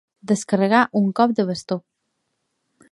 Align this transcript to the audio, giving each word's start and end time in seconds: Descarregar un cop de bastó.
Descarregar 0.29 0.79
un 1.01 1.11
cop 1.21 1.37
de 1.41 1.47
bastó. 1.51 1.81